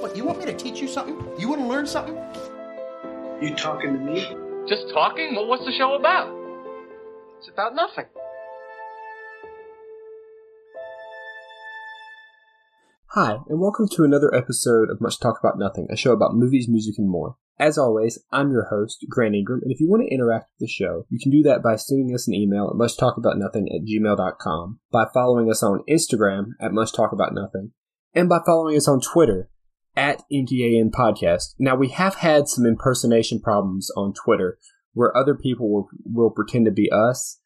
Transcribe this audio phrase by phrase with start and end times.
[0.00, 1.14] What, you want me to teach you something?
[1.38, 2.16] You want to learn something?
[3.42, 4.34] You talking to me?
[4.66, 5.34] Just talking?
[5.34, 6.34] Well, what's the show about?
[7.36, 8.06] It's about nothing.
[13.08, 16.66] Hi, and welcome to another episode of Much Talk About Nothing, a show about movies,
[16.66, 17.36] music, and more.
[17.58, 20.72] As always, I'm your host, Grant Ingram, and if you want to interact with the
[20.72, 25.04] show, you can do that by sending us an email at muchtalkaboutnothing at gmail.com, by
[25.12, 27.72] following us on Instagram at muchtalkaboutnothing,
[28.14, 29.49] and by following us on Twitter
[29.96, 31.54] at MTAN Podcast.
[31.58, 34.58] Now, we have had some impersonation problems on Twitter
[34.92, 37.40] where other people will, will pretend to be us.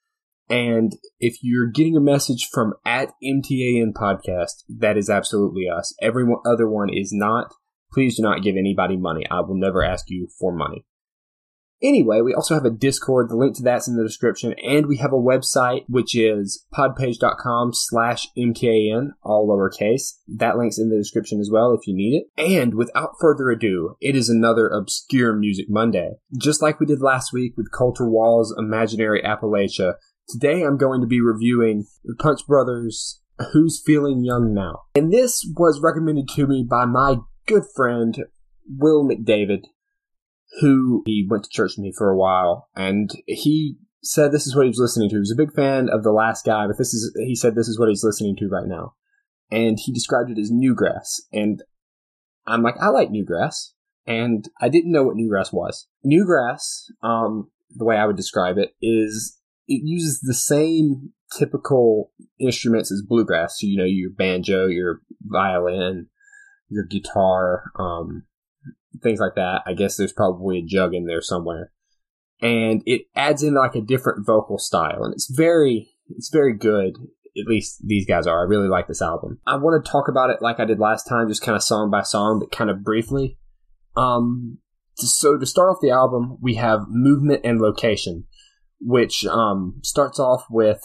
[0.48, 5.94] And if you're getting a message from at MTAN Podcast, that is absolutely us.
[6.02, 7.52] Every other one is not.
[7.92, 9.24] Please do not give anybody money.
[9.30, 10.84] I will never ask you for money.
[11.84, 13.28] Anyway, we also have a Discord.
[13.28, 14.54] The link to that's in the description.
[14.64, 20.14] And we have a website, which is podpage.com slash MTAN, all lowercase.
[20.26, 22.42] That link's in the description as well if you need it.
[22.42, 26.12] And without further ado, it is another Obscure Music Monday.
[26.40, 31.06] Just like we did last week with Colter Wall's Imaginary Appalachia, today I'm going to
[31.06, 33.20] be reviewing the Punch Brothers'
[33.52, 34.84] Who's Feeling Young Now.
[34.94, 37.16] And this was recommended to me by my
[37.46, 38.16] good friend,
[38.66, 39.64] Will McDavid,
[40.60, 44.54] who he went to church with me for a while, and he said this is
[44.54, 45.16] what he was listening to.
[45.16, 47.68] He was a big fan of the last guy, but this is he said this
[47.68, 48.94] is what he's listening to right now.
[49.50, 51.20] And he described it as newgrass.
[51.32, 51.62] And
[52.46, 53.72] I'm like, I like newgrass.
[54.06, 55.86] And I didn't know what newgrass was.
[56.04, 62.92] Newgrass, um, the way I would describe it, is it uses the same typical instruments
[62.92, 63.58] as bluegrass.
[63.58, 66.08] So, you know, your banjo, your violin,
[66.68, 68.24] your guitar, um,
[69.02, 69.62] things like that.
[69.66, 71.72] I guess there's probably a jug in there somewhere.
[72.40, 76.96] And it adds in like a different vocal style, and it's very, it's very good.
[77.36, 78.40] At least these guys are.
[78.40, 79.40] I really like this album.
[79.46, 81.90] I want to talk about it like I did last time, just kind of song
[81.90, 83.38] by song, but kind of briefly.
[83.96, 84.58] Um,
[84.94, 88.24] so to start off the album, we have movement and location,
[88.80, 90.80] which um starts off with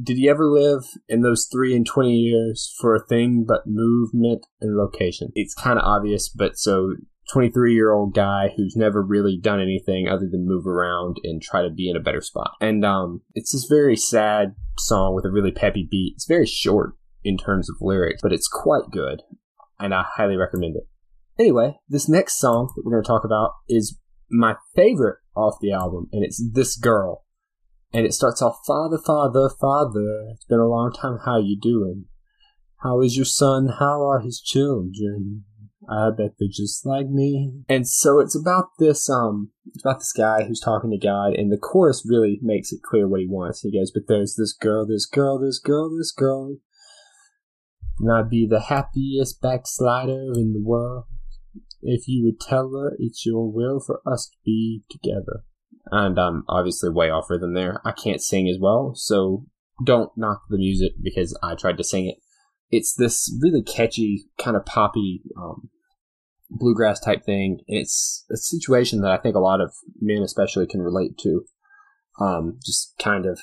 [0.00, 4.46] did you ever live in those three and 20 years for a thing but movement
[4.60, 5.30] and location?
[5.34, 6.94] It's kind of obvious, but so
[7.32, 11.62] 23 year old guy who's never really done anything other than move around and try
[11.62, 12.52] to be in a better spot.
[12.60, 16.14] And um, it's this very sad song with a really peppy beat.
[16.16, 16.94] It's very short
[17.24, 19.22] in terms of lyrics, but it's quite good,
[19.78, 20.88] and I highly recommend it.
[21.38, 23.98] Anyway, this next song that we're going to talk about is
[24.30, 27.24] my favorite off the album, and it's This Girl.
[27.92, 32.04] And it starts off, Father, Father, Father, it's been a long time, how you doing?
[32.82, 33.68] How is your son?
[33.78, 35.44] How are his children?
[35.90, 37.62] I bet they're just like me.
[37.68, 41.50] And so it's about this, um, it's about this guy who's talking to God, and
[41.50, 43.62] the chorus really makes it clear what he wants.
[43.62, 46.56] He goes, But there's this girl, this girl, this girl, this girl,
[48.00, 51.04] and I'd be the happiest backslider in the world
[51.82, 55.44] if you would tell her it's your will for us to be together.
[55.90, 57.80] And I'm obviously way off rhythm there.
[57.84, 59.46] I can't sing as well, so
[59.84, 62.16] don't knock the music because I tried to sing it.
[62.70, 65.70] It's this really catchy, kind of poppy, um,
[66.50, 67.60] bluegrass type thing.
[67.66, 71.44] It's a situation that I think a lot of men, especially, can relate to.
[72.20, 73.40] Um, just kind of,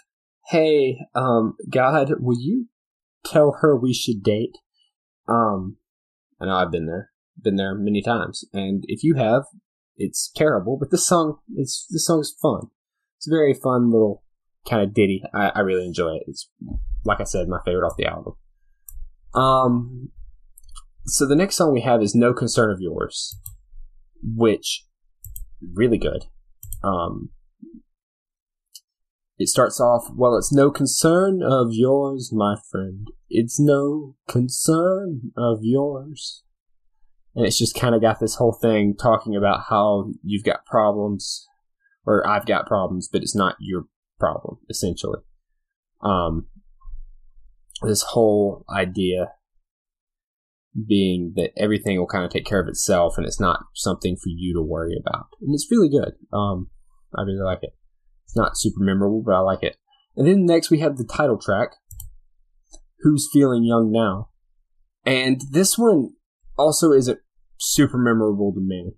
[0.50, 2.68] hey, um, God, will you
[3.24, 4.58] tell her we should date?
[5.28, 5.78] Um,
[6.42, 7.12] I know I've been there,
[7.42, 9.44] been there many times, and if you have,
[9.98, 10.78] it's terrible.
[10.78, 12.68] But this song, it's this song's fun.
[13.18, 14.24] It's a very fun little
[14.70, 15.24] kind of ditty.
[15.34, 16.24] I, I really enjoy it.
[16.28, 16.50] It's
[17.06, 18.34] like I said, my favorite off the album.
[19.34, 20.12] Um,
[21.06, 23.38] so the next song we have is No Concern of Yours,
[24.24, 24.86] which
[25.74, 26.26] really good.
[26.84, 27.30] Um,
[29.38, 33.08] it starts off, well, it's no concern of yours, my friend.
[33.30, 36.44] It's no concern of yours.
[37.36, 41.46] And it's just kind of got this whole thing talking about how you've got problems,
[42.06, 43.88] or I've got problems, but it's not your
[44.20, 45.20] problem, essentially.
[46.02, 46.48] Um,
[47.82, 49.34] this whole idea
[50.88, 54.30] being that everything will kind of take care of itself and it's not something for
[54.30, 55.28] you to worry about.
[55.42, 56.14] And it's really good.
[56.34, 56.70] Um,
[57.16, 57.74] I really like it.
[58.26, 59.78] It's not super memorable, but I like it.
[60.16, 61.70] And then next we have the title track,
[63.00, 64.30] Who's Feeling Young Now?
[65.06, 66.14] And this one
[66.58, 67.20] also isn't
[67.60, 68.92] super memorable to me,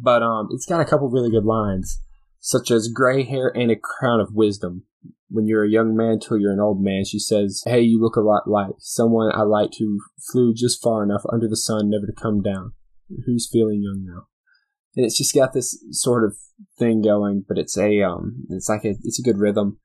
[0.00, 2.00] but um, it's got a couple really good lines,
[2.40, 4.84] such as gray hair and a crown of wisdom.
[5.28, 8.16] When you're a young man till you're an old man, she says, Hey, you look
[8.16, 10.00] a lot like someone I liked who
[10.30, 12.72] flew just far enough under the sun never to come down.
[13.26, 14.26] Who's feeling young now?
[14.96, 16.36] And it's just got this sort of
[16.78, 19.78] thing going, but it's a um, it's like a it's a good rhythm,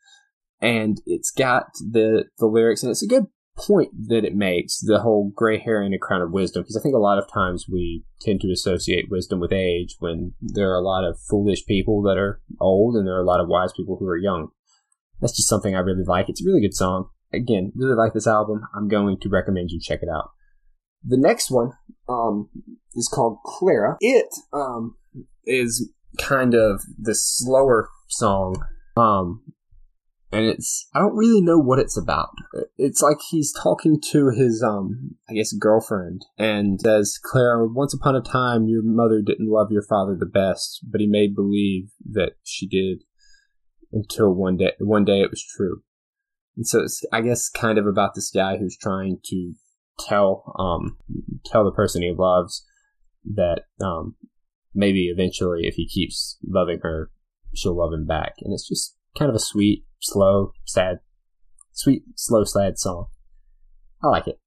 [0.62, 3.26] and it's got the the lyrics, and it's a good
[3.58, 6.82] point that it makes, the whole gray hair and a crown of wisdom, because I
[6.82, 10.80] think a lot of times we tend to associate wisdom with age when there are
[10.80, 13.72] a lot of foolish people that are old and there are a lot of wise
[13.76, 14.50] people who are young.
[15.22, 16.28] That's just something I really like.
[16.28, 17.10] It's a really good song.
[17.34, 18.62] Again, really like this album.
[18.76, 20.32] I'm going to recommend you check it out.
[21.04, 21.72] The next one
[22.10, 22.50] um,
[22.94, 23.98] is called Clara.
[24.02, 24.96] It um,
[25.46, 28.56] is kind of the slower song
[28.98, 29.42] um,
[30.32, 32.30] and it's I don't really know what it's about.
[32.78, 38.16] It's like he's talking to his um I guess girlfriend and says, Clara, once upon
[38.16, 42.34] a time your mother didn't love your father the best, but he made believe that
[42.44, 43.04] she did
[43.92, 45.84] until one day one day it was true."
[46.56, 49.54] And so it's I guess kind of about this guy who's trying to
[50.00, 50.98] tell um
[51.46, 52.66] tell the person he loves
[53.36, 54.16] that um
[54.74, 57.12] maybe eventually if he keeps loving her
[57.54, 58.34] she'll love him back.
[58.42, 61.00] And it's just kind of a sweet slow, sad,
[61.72, 63.08] sweet, slow, sad song.
[64.04, 64.40] I like it.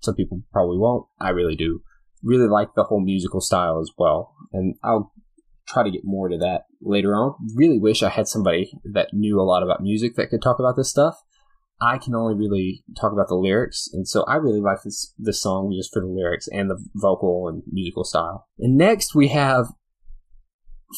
[0.00, 1.06] Some people probably won't.
[1.20, 1.82] I really do.
[2.22, 4.34] Really like the whole musical style as well.
[4.52, 5.12] And I'll
[5.68, 7.34] try to get more to that later on.
[7.54, 10.76] Really wish I had somebody that knew a lot about music that could talk about
[10.76, 11.16] this stuff.
[11.80, 15.42] I can only really talk about the lyrics, and so I really like this this
[15.42, 18.48] song just for the lyrics and the vocal and musical style.
[18.58, 19.66] And next we have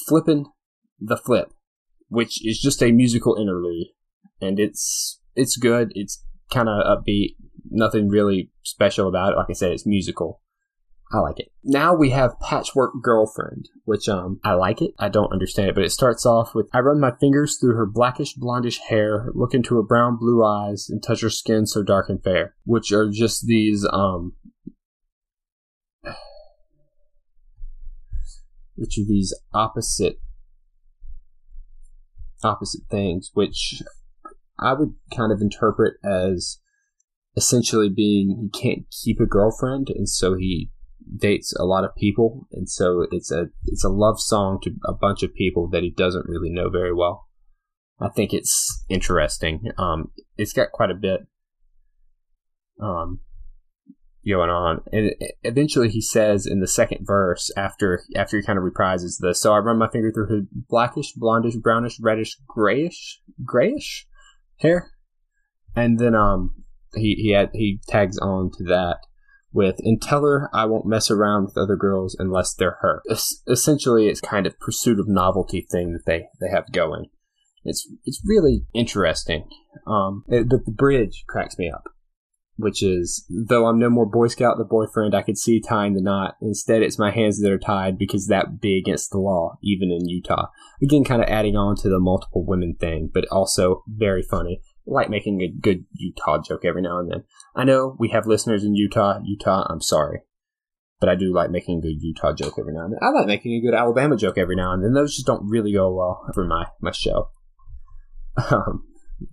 [0.06, 0.46] Flippin'
[1.00, 1.52] the Flip
[2.08, 3.88] which is just a musical interlude,
[4.40, 5.92] and it's it's good.
[5.94, 7.36] It's kind of upbeat.
[7.70, 9.36] Nothing really special about it.
[9.36, 10.40] Like I said, it's musical.
[11.10, 11.50] I like it.
[11.64, 14.93] Now we have Patchwork Girlfriend, which um I like it.
[14.99, 17.87] I don't understand it, but it starts off with I run my fingers through her
[17.87, 22.10] blackish blondish hair, look into her brown blue eyes, and touch her skin so dark
[22.10, 24.34] and fair, which are just these um
[28.75, 30.20] which are these opposite
[32.44, 33.82] opposite things, which
[34.58, 36.58] I would kind of interpret as
[37.34, 40.70] essentially being he can't keep a girlfriend, and so he
[41.16, 44.93] dates a lot of people, and so it's a it's a love song to a
[44.93, 47.28] bunch of people that he doesn't really know very well.
[48.00, 49.72] I think it's interesting.
[49.76, 51.20] Um, it's got quite a bit.
[52.81, 53.20] Um,
[54.28, 54.82] going on.
[54.93, 59.40] And eventually he says in the second verse, after after he kind of reprises this,
[59.40, 64.06] so I run my finger through his blackish, blondish, brownish, reddish, grayish, grayish
[64.58, 64.90] hair,
[65.75, 66.54] and then um
[66.94, 68.99] he he had, he tags on to that
[69.52, 73.02] with and tell her I won't mess around with other girls unless they're her.
[73.10, 77.06] Es- essentially, it's kind of pursuit of novelty thing that they they have going.
[77.64, 79.48] It's it's really interesting.
[79.86, 81.88] Um, it, the, the bridge cracks me up
[82.58, 86.02] which is though I'm no more Boy Scout the boyfriend, I could see tying the
[86.02, 86.36] knot.
[86.42, 89.90] Instead, it's my hands that are tied because that would be against the law, even
[89.90, 90.48] in Utah.
[90.82, 94.60] Again, kind of adding on to the multiple women thing, but also very funny.
[94.90, 97.25] Like making a good Utah joke every now and then.
[97.55, 99.20] I know we have listeners in Utah.
[99.25, 100.20] Utah, I'm sorry.
[101.00, 102.99] But I do like making a good Utah joke every now and then.
[103.02, 104.94] I like making a good Alabama joke every now and then.
[104.94, 107.31] Those just don't really go well for my, my show.
[108.52, 108.85] Um,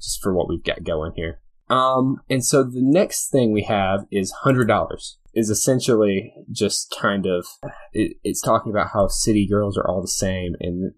[0.02, 1.40] just for what we've got going here.
[1.70, 5.18] Um, and so the next thing we have is hundred dollars.
[5.34, 7.46] Is essentially just kind of
[7.92, 10.94] it, it's talking about how city girls are all the same and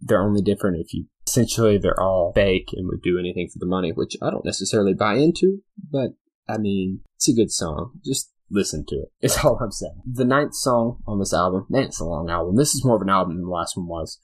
[0.00, 3.66] they're only different if you essentially they're all fake and would do anything for the
[3.66, 6.10] money, which I don't necessarily buy into, but
[6.48, 8.00] I mean it's a good song.
[8.04, 9.08] Just listen to it.
[9.20, 10.02] It's all I'm saying.
[10.10, 12.56] The ninth song on this album, man, it's a long album.
[12.56, 14.18] This is more of an album than the last one was.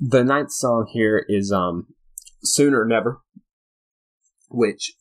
[0.00, 1.86] The ninth song here is um
[2.44, 3.20] Sooner or Never
[4.52, 4.94] which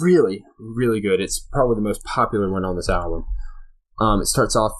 [0.00, 1.20] really, really good.
[1.20, 3.26] It's probably the most popular one on this album.
[3.98, 4.72] Um, it starts off,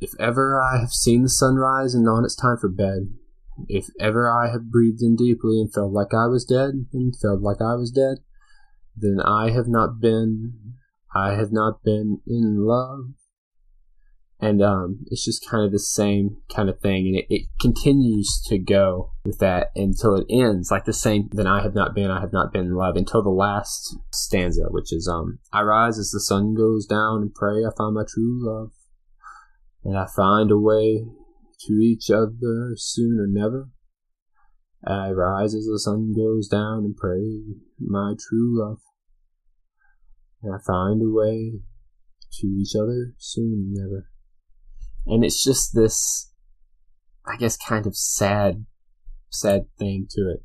[0.00, 3.12] if ever I have seen the sunrise and known it's time for bed,
[3.68, 7.40] if ever I have breathed in deeply and felt like I was dead and felt
[7.40, 8.18] like I was dead,
[8.96, 10.74] then I have not been,
[11.14, 13.14] I have not been in love
[14.40, 18.40] and um, it's just kind of the same kind of thing, and it, it, continues
[18.46, 21.28] to go with that until it ends like the same.
[21.32, 24.66] Then I have not been, I have not been in love until the last stanza,
[24.70, 28.04] which is um, I rise as the sun goes down and pray I find my
[28.08, 28.70] true love,
[29.84, 31.04] and I find a way
[31.66, 33.70] to each other soon or never.
[34.86, 37.42] I rise as the sun goes down and pray
[37.80, 38.78] my true love,
[40.42, 41.60] and I find a way
[42.40, 44.08] to each other soon or never
[45.08, 46.30] and it's just this,
[47.26, 48.66] I guess, kind of sad,
[49.30, 50.44] sad thing to it.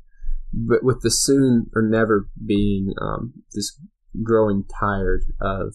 [0.52, 3.78] But with the soon or never being um, this
[4.22, 5.74] growing tired of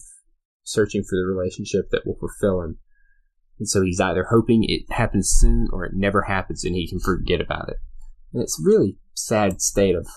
[0.64, 2.78] searching for the relationship that will fulfill him.
[3.60, 6.98] And so he's either hoping it happens soon or it never happens and he can
[6.98, 7.76] forget about it.
[8.32, 10.08] And it's really sad state of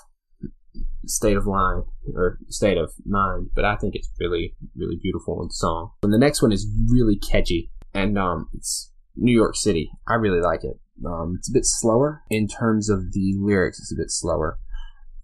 [1.05, 1.83] state of line
[2.15, 5.91] or state of mind, but I think it's really, really beautiful in song.
[6.03, 9.91] And the next one is really catchy, and um, it's New York City.
[10.07, 10.79] I really like it.
[11.05, 13.79] Um, it's a bit slower in terms of the lyrics.
[13.79, 14.57] It's a bit slower,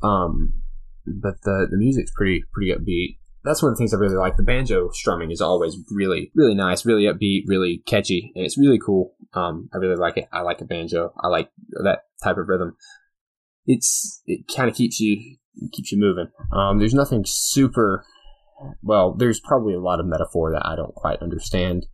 [0.03, 0.61] um,
[1.05, 3.17] but the the music's pretty pretty upbeat.
[3.43, 4.36] That's one of the things I really like.
[4.36, 8.79] The banjo strumming is always really really nice, really upbeat, really catchy, and it's really
[8.79, 9.15] cool.
[9.34, 10.27] Um, I really like it.
[10.31, 11.13] I like a banjo.
[11.22, 11.50] I like
[11.84, 12.75] that type of rhythm.
[13.65, 15.38] It's it kind of keeps you
[15.72, 16.27] keeps you moving.
[16.51, 18.05] Um, there's nothing super.
[18.81, 21.86] Well, there's probably a lot of metaphor that I don't quite understand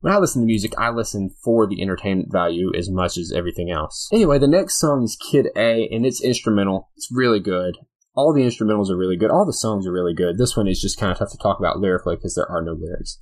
[0.00, 3.70] when I listen to music, I listen for the entertainment value as much as everything
[3.70, 4.08] else.
[4.12, 6.90] Anyway, the next song is Kid A, and it's instrumental.
[6.96, 7.76] It's really good.
[8.14, 9.30] All the instrumentals are really good.
[9.30, 10.36] All the songs are really good.
[10.36, 12.72] This one is just kind of tough to talk about lyrically because there are no
[12.72, 13.18] lyrics.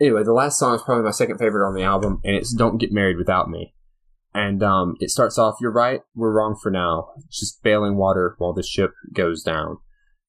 [0.00, 2.78] Anyway, the last song is probably my second favorite on the album, and it's Don't
[2.78, 3.74] Get Married Without Me.
[4.34, 7.10] And um, it starts off, You're right, we're wrong for now.
[7.30, 9.78] Just bailing water while the ship goes down.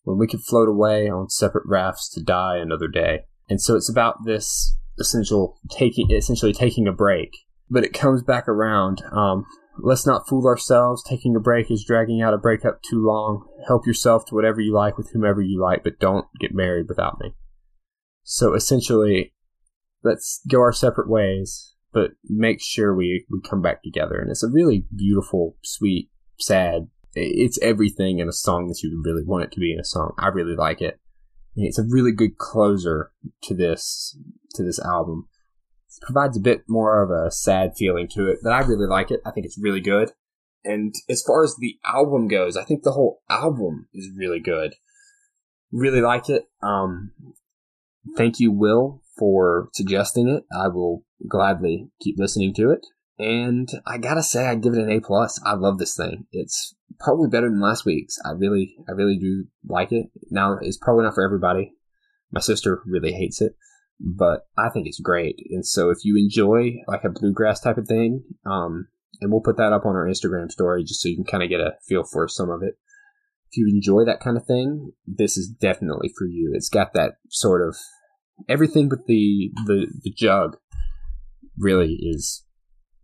[0.03, 3.21] When we could float away on separate rafts to die another day.
[3.49, 7.31] And so it's about this essential taking essentially taking a break.
[7.69, 9.01] But it comes back around.
[9.11, 9.45] Um,
[9.77, 11.03] let's not fool ourselves.
[11.03, 13.47] Taking a break is dragging out a breakup too long.
[13.67, 17.19] Help yourself to whatever you like with whomever you like, but don't get married without
[17.19, 17.33] me.
[18.23, 19.33] So essentially,
[20.03, 24.19] let's go our separate ways, but make sure we, we come back together.
[24.19, 26.87] And it's a really beautiful, sweet, sad.
[27.13, 29.85] It's everything in a song that you would really want it to be in a
[29.85, 30.13] song.
[30.17, 30.99] I really like it.
[31.55, 33.11] It's a really good closer
[33.43, 34.17] to this
[34.55, 35.27] to this album.
[36.01, 39.21] Provides a bit more of a sad feeling to it, but I really like it.
[39.25, 40.11] I think it's really good.
[40.65, 44.75] And as far as the album goes, I think the whole album is really good.
[45.71, 46.45] Really like it.
[46.61, 47.11] Um,
[48.15, 50.45] thank you, Will, for suggesting it.
[50.55, 52.85] I will gladly keep listening to it.
[53.19, 55.39] And I gotta say, I give it an A plus.
[55.45, 56.25] I love this thing.
[56.31, 58.17] It's probably better than last week's.
[58.25, 60.07] I really, I really do like it.
[60.31, 61.73] Now, it's probably not for everybody.
[62.31, 63.55] My sister really hates it,
[64.03, 65.39] but I think it's great.
[65.49, 68.87] And so, if you enjoy like a bluegrass type of thing, um,
[69.21, 71.49] and we'll put that up on our Instagram story just so you can kind of
[71.49, 72.75] get a feel for some of it.
[73.51, 76.51] If you enjoy that kind of thing, this is definitely for you.
[76.53, 77.77] It's got that sort of
[78.49, 80.57] everything but the the, the jug
[81.57, 82.43] really is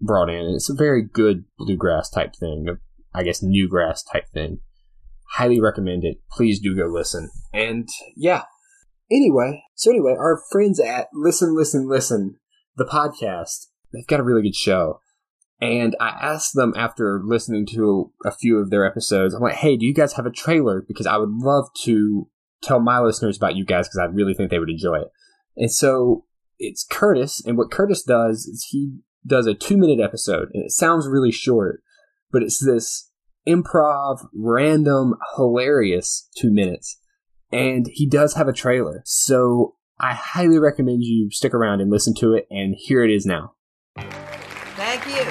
[0.01, 0.53] brought in.
[0.55, 2.77] It's a very good bluegrass type thing,
[3.13, 4.59] I guess new grass type thing.
[5.33, 6.17] Highly recommend it.
[6.31, 7.29] Please do go listen.
[7.53, 8.43] And yeah.
[9.11, 12.37] Anyway, so anyway, our friends at Listen, Listen, Listen,
[12.75, 14.99] the podcast, they've got a really good show.
[15.61, 19.75] And I asked them after listening to a few of their episodes, I'm like, hey,
[19.75, 20.83] do you guys have a trailer?
[20.87, 22.29] Because I would love to
[22.61, 25.07] tell my listeners about you guys because I really think they would enjoy it.
[25.57, 26.25] And so
[26.57, 30.71] it's Curtis, and what Curtis does is he does a two minute episode, and it
[30.71, 31.81] sounds really short,
[32.31, 33.09] but it's this
[33.47, 36.98] improv, random, hilarious two minutes.
[37.51, 39.01] And he does have a trailer.
[39.05, 43.25] So I highly recommend you stick around and listen to it, and here it is
[43.25, 43.53] now.
[43.97, 45.23] Thank you.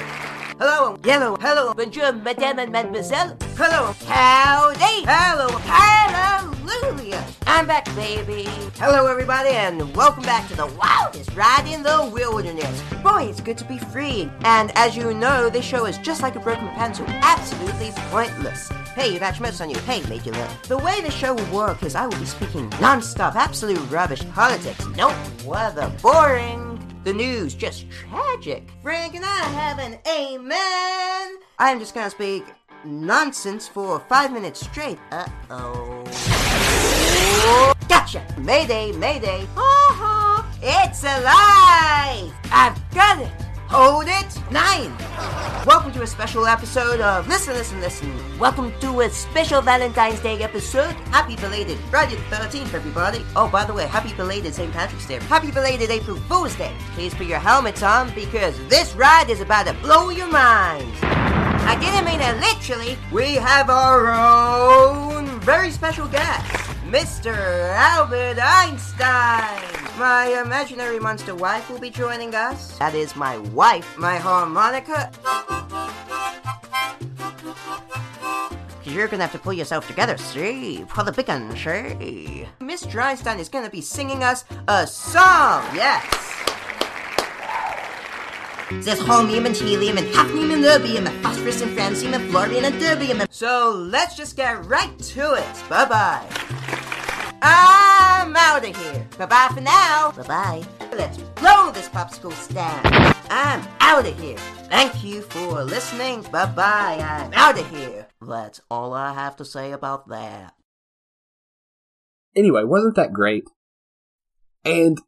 [0.59, 3.37] Hello, hello, hello, bonjour, madame and mademoiselle.
[3.55, 5.47] Hello, howdy, Hello.
[5.63, 6.38] hello,
[6.81, 7.25] hallelujah.
[7.45, 8.43] I'm back, baby.
[8.77, 12.81] Hello, everybody, and welcome back to the wildest ride in the wilderness.
[13.03, 14.29] Boy, it's good to be free.
[14.41, 18.69] And as you know, this show is just like a broken pencil, absolutely pointless.
[18.95, 19.77] Hey, you've on you.
[19.79, 20.33] Hey, made you.
[20.67, 24.85] The way the show will work is I will be speaking non-stop, absolute rubbish politics,
[24.95, 26.75] no weather, boring.
[27.03, 28.67] The news just tragic.
[28.83, 31.39] Frank and I have an amen.
[31.57, 32.43] I am just gonna speak
[32.83, 34.99] nonsense for five minutes straight.
[35.11, 35.98] Uh oh.
[37.87, 38.25] Gotcha!
[38.37, 39.47] Mayday, mayday.
[40.61, 42.33] It's alive!
[42.51, 43.31] I've got it!
[43.67, 44.51] Hold it!
[44.51, 44.95] Nine!
[45.65, 48.39] Welcome to a special episode of Listen, Listen, Listen.
[48.39, 50.91] Welcome to a special Valentine's Day episode.
[51.11, 53.23] Happy belated Friday the 13th, everybody.
[53.35, 54.73] Oh, by the way, happy belated St.
[54.73, 55.19] Patrick's Day.
[55.19, 56.73] Happy belated April Fool's Day.
[56.93, 60.97] Please put your helmets on because this ride is about to blow your minds.
[61.03, 62.97] I didn't mean it literally.
[63.11, 67.35] We have our own very special guest, Mr.
[67.75, 69.61] Albert Einstein.
[69.99, 72.79] My imaginary monster wife will be joining us.
[72.79, 75.11] That is my wife, my harmonica.
[78.83, 80.83] You're gonna have to pull yourself together, see?
[80.87, 82.47] For the big one, see?
[82.59, 82.99] Mr.
[83.03, 86.03] Einstein is gonna be singing us a song, yes!
[88.71, 92.75] There's holmium and helium and hafnium and erbium and phosphorus and francium and fluorine and
[92.81, 93.19] terbium.
[93.19, 93.31] And...
[93.31, 95.63] So let's just get right to it.
[95.69, 96.48] Bye bye.
[97.41, 99.07] I'm out of here.
[99.17, 100.11] Bye bye for now.
[100.11, 100.63] Bye bye.
[100.91, 102.85] Let's blow this popsicle stand.
[103.29, 104.37] I'm out of here.
[104.69, 106.21] Thank you for listening.
[106.31, 106.99] Bye bye.
[107.01, 108.07] I'm out of here.
[108.21, 110.53] That's all I have to say about that.
[112.35, 113.45] Anyway, wasn't that great?
[114.63, 114.99] And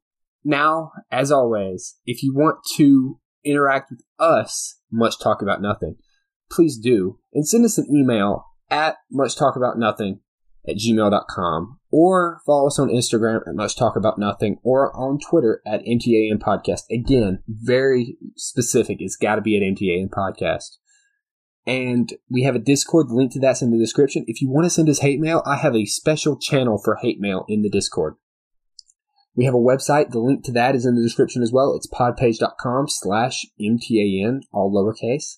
[0.44, 5.98] now, as always, if you want to interact with us, Much Talk About Nothing,
[6.50, 7.20] please do.
[7.34, 10.22] And send us an email at Much Talk About Nothing
[10.68, 15.62] at gmail.com or follow us on Instagram at Much Talk About Nothing or on Twitter
[15.66, 16.82] at MTAN Podcast.
[16.90, 18.98] Again, very specific.
[19.00, 20.78] It's got to be at MTAN Podcast.
[21.66, 23.10] And we have a Discord.
[23.10, 24.26] The link to that's in the description.
[24.28, 27.20] If you want to send us hate mail, I have a special channel for hate
[27.20, 28.16] mail in the Discord.
[29.36, 30.10] We have a website.
[30.10, 31.76] The link to that is in the description as well.
[31.76, 35.38] It's podpage.com slash MTAN, all lowercase.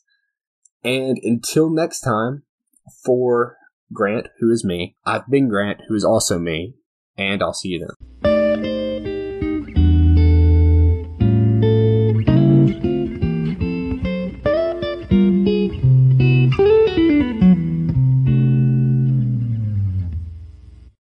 [0.83, 2.43] And until next time,
[3.05, 3.57] for
[3.93, 6.75] Grant, who is me, I've been Grant, who is also me,
[7.17, 7.87] and I'll see you
[8.21, 8.32] then.